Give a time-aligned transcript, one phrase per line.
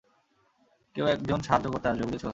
[0.95, 2.29] কেউ একজন সাহায্য করতে আসবে, বুঝেছো?